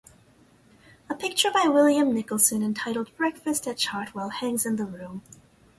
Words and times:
A 1.11 1.13
picture 1.13 1.51
by 1.51 1.67
William 1.67 2.11
Nicholson 2.11 2.63
entitled 2.63 3.15
"Breakfast 3.17 3.67
at 3.67 3.77
Chartwell" 3.77 4.31
hangs 4.31 4.65
in 4.65 4.77
the 4.77 4.85
room. 4.85 5.21